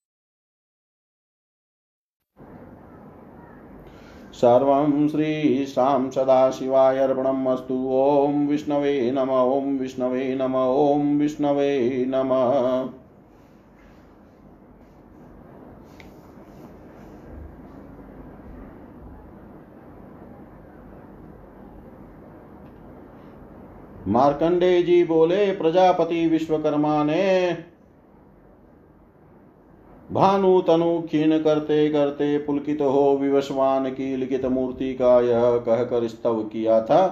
सर्वं 4.34 5.08
श्रीशां 5.08 6.10
सदाशिवाय 6.10 6.98
अस्तु 6.98 7.74
ॐ 7.92 8.46
विष्णवे 8.46 9.10
नम, 9.10 9.30
ॐ 9.30 9.78
विष्णवे 9.78 10.34
नम, 10.34 10.56
ॐ 10.56 11.18
विष्णवे 11.18 12.04
नमः। 12.08 12.88
मार्कंडे 24.08 24.82
जी 24.82 25.04
बोले, 25.04 25.52
प्रजापति 25.52 26.26
विश्वकर्मा 26.26 27.04
ने 27.04 27.56
भानु 30.12 30.60
तनु 30.60 31.00
क्षीण 31.00 31.38
करते 31.38 31.88
करते 31.90 32.36
पुलकित 32.38 32.80
हो 32.80 33.16
विवस्वान 33.16 33.90
की 33.90 34.16
लिखित 34.16 34.44
मूर्ति 34.46 34.92
का 34.94 35.20
यह 35.20 35.56
कहकर 35.58 36.08
स्तव 36.08 36.42
किया 36.42 36.80
था। 36.80 37.06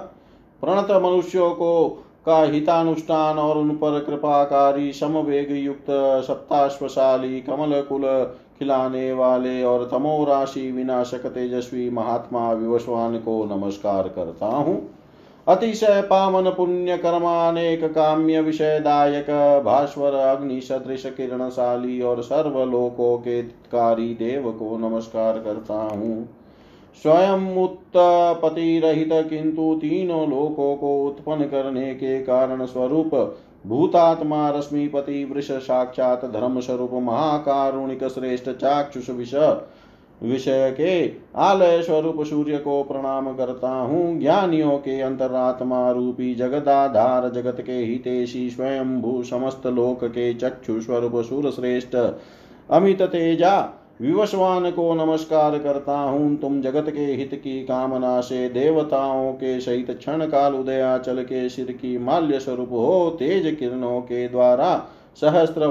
प्रणत 0.63 0.91
मनुष्यों 1.03 1.49
को 1.51 1.87
का 2.25 2.41
हितानुष्ठान 2.43 3.39
और 3.39 3.57
उन 3.57 3.69
पर 3.75 3.99
कृपाकारी, 3.99 4.91
समवेग 4.93 5.51
युक्त, 5.51 5.85
सप्ताश्वशाली 6.27 7.39
कमल 7.41 7.81
कुल 7.81 8.05
खिलाने 8.59 9.11
वाले 9.13 9.63
और 9.63 9.87
तमो 9.91 10.23
राशि 10.23 10.71
विनाशक 10.71 11.25
तेजस्वी 11.27 11.89
महात्मा 11.89 12.51
विवस्वान 12.51 13.17
को 13.17 13.43
नमस्कार 13.45 14.07
करता 14.07 14.45
हूँ। 14.45 14.75
अतिशय 15.47 16.01
पावन 16.09 16.49
पुण्य 16.49 16.97
कर्मानेक 16.97 17.83
काम्य 17.83 18.41
विषयदायक, 18.41 19.29
भास्वर 19.65 20.13
अग्नि 20.13 20.61
सदृश 20.61 21.05
किरणशाली 21.05 22.01
और 22.01 22.21
सर्वलोकों 22.21 23.17
के 23.17 23.41
कारी 23.43 24.13
देव 24.13 24.51
को 24.51 24.77
नमस्कार 24.77 25.39
करता 25.39 25.73
हूँ। 25.73 26.29
स्वयं 27.03 27.57
उत्पत्ति 27.63 28.79
रहित 28.79 29.09
किंतु 29.11 29.75
तीनों 29.75 30.29
लोकों 30.29 30.75
को 30.75 31.05
उत्पन्न 31.05 31.43
करने 31.43 31.93
के 31.95 32.21
कारण 32.21 32.65
स्वरूप, 32.65 33.37
भूतात्मा, 33.67 34.49
रश्मिपति, 34.49 35.23
वृष, 35.23 35.51
साक्षात 35.51 36.25
धर्म 36.25 36.59
स्वरूप 36.59 36.93
महाकारुणिक, 36.93 38.03
श्रेष्ठ, 38.03 38.49
चाक्षुष, 38.49 39.09
विष 39.09 39.35
विषय 40.21 40.71
के 40.71 41.11
आलय 41.35 41.81
स्वरूप 41.81 42.23
सूर्य 42.23 42.57
को 42.57 42.81
प्रणाम 42.83 43.33
करता 43.35 43.69
हूँ। 43.69 44.19
ज्ञानियों 44.19 44.77
के 44.77 44.99
अंतरात्मा 45.01 45.89
रूपी 45.91 46.33
जगदाधार 46.35 47.29
जगत 47.29 47.61
के 47.61 47.71
हितेशी 47.71 48.49
स्वयंभू 48.49 49.23
समस्त 49.23 49.67
लोक 49.67 50.05
के 50.05 50.33
चक्षु 50.33 50.79
स्वरूप 50.81 51.21
सूर 51.23 51.49
श्रेष्ठ 51.51 51.95
अमित 52.69 53.01
तेजा, 53.01 53.59
विवस्वान 54.01 54.69
को 54.71 54.93
नमस्कार 54.93 55.57
करता 55.57 55.97
हूँ। 55.97 56.35
तुम 56.37 56.61
जगत 56.61 56.89
के 56.89 57.05
हित 57.05 57.33
की 57.33 57.63
कामना 57.63 58.19
से 58.21 58.47
देवताओं 58.49 59.31
के 59.33 59.59
सहित 59.59 59.91
क्षण 59.91 60.25
काल 60.25 60.53
उदयाचल 60.53 61.21
के 61.23 61.47
सिर 61.49 61.71
की 61.71 61.97
माल्य 61.97 62.39
स्वरूप 62.39 62.71
हो, 62.71 63.15
तेज 63.19 63.55
किरणों 63.55 63.99
के 64.01 64.27
द्वारा 64.27 64.75
सहस्त्र 65.21 65.67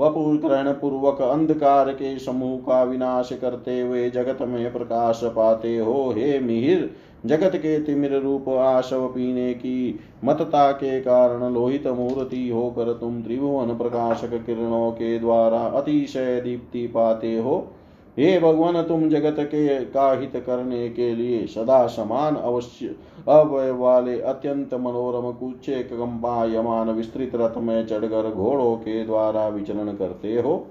वपुकरण 0.00 0.72
पूर्वक 0.72 1.20
अंधकार 1.22 1.90
के 1.92 2.18
समूह 2.18 2.58
का 2.58 2.82
विनाश 2.82 3.32
करते 3.32 3.80
हुए 3.80 4.10
जगत 4.10 4.38
में 4.42 4.72
प्रकाश 4.72 5.20
पाते 5.24 5.76
हो, 5.78 6.14
हे 6.16 6.38
मिहिर। 6.40 6.90
जगत 7.26 7.56
के 7.56 7.78
तिमिर 7.80 8.14
रूप 8.14 8.48
आशव 8.48 9.06
पीने 9.06 9.54
की 9.54 10.00
मतता 10.24 10.72
के 10.72 11.00
कारण 11.00 11.54
लोहित 11.54 11.86
मूर्ति 11.86 12.48
होकर 12.48 12.92
तुम 12.92 13.22
त्रिभुवन 13.22 13.66
प्रकाशक 13.66 14.46
किरणों 14.46 14.90
के 14.92 15.18
द्वारा 15.18 15.58
अतिशय 15.58 16.40
दीप्ति 16.40 16.86
पाते 16.86 17.38
हो। 17.38 17.72
हे 18.18 18.38
भगवान, 18.40 18.82
तुम 18.82 19.08
जगत 19.08 19.36
के 19.40 19.84
का 19.84 20.12
हित 20.12 20.32
करने 20.46 20.88
के 20.88 21.14
लिए 21.14 21.46
सदा 21.46 21.86
समान 21.86 22.36
अवश्य 22.36 22.94
अवय 23.28 23.70
वाले 23.70 24.20
अत्यंत 24.20 24.74
मनोरम 24.74 25.30
कुचे 25.32 25.82
कंपायमान 25.82 26.90
विस्तृत 26.90 27.30
रथ 27.34 27.58
में 27.58 27.86
चढ़कर 27.86 28.30
घोड़ों 28.30 28.76
के 28.76 29.04
द्वारा 29.06 29.48
विचरण 29.48 29.92
करते 29.92 30.34
हो। 30.34 30.66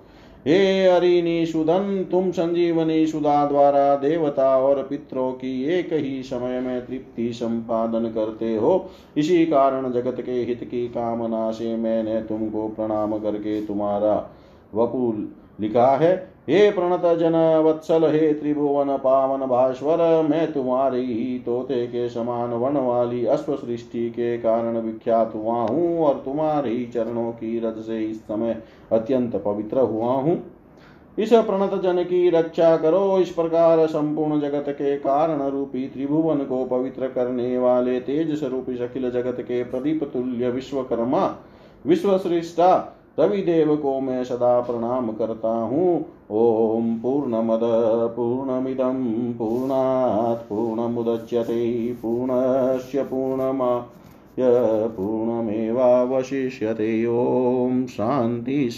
हे 0.47 0.85
अरिनी 0.85 1.45
सुदन 1.45 2.07
तुम 2.11 2.29
संजीवनी 2.31 3.05
सुधा 3.07 3.45
द्वारा 3.45 3.95
देवता 3.95 4.57
और 4.57 4.81
पितरों 4.83 5.31
की 5.31 5.63
एक 5.69 5.93
ही 5.93 6.21
समय 6.23 6.59
में 6.59 6.85
तृप्ति 6.85 7.31
संपादन 7.33 8.05
करते 8.07 8.55
हो। 8.55 8.89
इसी 9.17 9.45
कारण 9.45 9.91
जगत 9.91 10.21
के 10.21 10.31
हित 10.31 10.63
की 10.63 10.87
कामना 10.87 11.51
से 11.51 11.75
मैंने 11.75 12.21
तुमको 12.21 12.67
प्रणाम 12.67 13.17
करके 13.17 13.61
तुम्हारा 13.65 14.15
वपुल 14.73 15.27
लिखा 15.59 15.87
है, 15.95 16.15
हे 16.49 16.69
प्रणत 16.71 17.05
जन, 17.17 17.35
वत्सल 17.65 18.03
हे 18.05 18.31
त्रिभुवन 18.33 18.95
पावन 18.97 19.45
भास्वर, 19.47 19.97
मैं 20.23 20.51
तुम्हारी 20.53 21.01
ही 21.03 21.39
तोते 21.39 21.85
के 21.87 22.07
समान 22.09 22.53
वन 22.53 22.77
वाली 22.77 23.25
अश्व 23.25 23.55
सृष्टि 23.55 24.09
के 24.09 24.37
कारण 24.37 24.77
विख्यात 24.77 25.33
हुआ 25.35 25.55
हूँ 25.61 25.99
और 25.99 26.21
तुम्हारे 26.25 26.69
ही 26.69 26.85
चरणों 26.85 27.31
की 27.31 27.59
रज 27.59 27.83
से 27.85 27.99
इस 28.01 28.21
समय 28.21 28.61
अत्यंत 28.91 29.35
पवित्र 29.35 29.79
हुआ 29.81 30.13
हूँ। 30.13 30.37
इस 31.17 31.33
प्रणत 31.33 31.73
जन 31.83 32.03
की 32.03 32.29
रक्षा 32.29 32.75
करो, 32.77 33.19
इस 33.19 33.29
प्रकार 33.29 33.85
संपूर्ण 33.87 34.39
जगत 34.41 34.65
के 34.69 34.95
कारण 34.97 35.41
रूपी 35.49 35.87
त्रिभुवन 35.87 36.43
को 36.45 36.63
पवित्र 36.67 37.07
करने 37.07 37.57
वाले 37.57 37.99
तेज 37.99 38.33
स्वरूपी 38.39 38.77
अखिल 38.77 39.09
जगत 39.11 39.41
के 39.41 39.63
प्रदीप 39.63 40.03
तुल्य 40.13 40.49
विश्वकर्मा 40.49 41.25
विश्व 41.85 42.17
श्रेष्ठा 43.17 43.45
देव 43.45 43.75
को 43.75 43.99
मैं 43.99 44.23
सदा 44.23 44.61
प्रणाम 44.61 45.11
करता 45.11 45.49
हूँ। 45.49 46.05
ओम 46.31 46.99
पूर्णमद, 46.99 47.59
पूर्णमिदं, 48.15 49.33
पूर्णात्, 49.33 50.49
पूर्णमुदच्यते 50.49 51.93
पूर्णश 51.93 52.91
पूर्णमा 52.95 53.95
पूर्णमेवावशिष्यते। 54.87 57.05
ॐ 57.05 57.85
शांति 57.85 58.69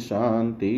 शान्ति। 0.00 0.74